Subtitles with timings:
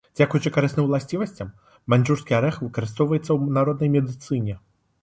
[0.17, 1.51] Дзякуючы карысным уласцівасцям,
[1.95, 4.61] маньчжурскі арэх выкарыстоўваецца ў народнай медыцыне.